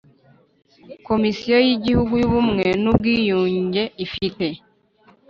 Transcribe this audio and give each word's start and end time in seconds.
Komisiyo 1.07 1.55
y 1.65 1.69
Igihugu 1.75 2.13
y 2.21 2.25
Ubumwe 2.29 2.67
n 2.81 2.83
Ubwiyunge 2.91 3.83
ifite 4.05 4.45